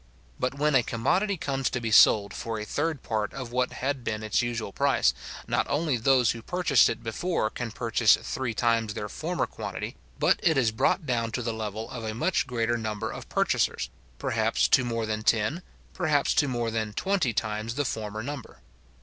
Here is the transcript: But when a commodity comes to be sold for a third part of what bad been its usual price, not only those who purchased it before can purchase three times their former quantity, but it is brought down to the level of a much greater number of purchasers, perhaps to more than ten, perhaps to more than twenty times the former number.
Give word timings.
But 0.39 0.55
when 0.57 0.73
a 0.73 0.81
commodity 0.81 1.37
comes 1.37 1.69
to 1.69 1.79
be 1.79 1.91
sold 1.91 2.33
for 2.33 2.57
a 2.59 2.65
third 2.65 3.03
part 3.03 3.35
of 3.35 3.51
what 3.51 3.69
bad 3.69 4.03
been 4.03 4.23
its 4.23 4.41
usual 4.41 4.73
price, 4.73 5.13
not 5.47 5.67
only 5.69 5.95
those 5.95 6.31
who 6.31 6.41
purchased 6.41 6.89
it 6.89 7.03
before 7.03 7.51
can 7.51 7.69
purchase 7.69 8.17
three 8.19 8.55
times 8.55 8.95
their 8.95 9.07
former 9.07 9.45
quantity, 9.45 9.95
but 10.17 10.39
it 10.41 10.57
is 10.57 10.71
brought 10.71 11.05
down 11.05 11.31
to 11.33 11.43
the 11.43 11.53
level 11.53 11.87
of 11.91 12.03
a 12.03 12.15
much 12.15 12.47
greater 12.47 12.79
number 12.79 13.11
of 13.11 13.29
purchasers, 13.29 13.91
perhaps 14.17 14.67
to 14.69 14.83
more 14.83 15.05
than 15.05 15.21
ten, 15.21 15.61
perhaps 15.93 16.33
to 16.33 16.47
more 16.47 16.71
than 16.71 16.93
twenty 16.93 17.31
times 17.31 17.75
the 17.75 17.85
former 17.85 18.23
number. 18.23 18.57